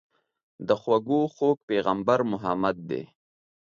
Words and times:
د 0.67 0.69
خوږو 0.81 1.21
خوږ 1.33 1.57
پيغمبر 1.69 2.19
محمد 2.31 2.77
دي. 2.89 3.03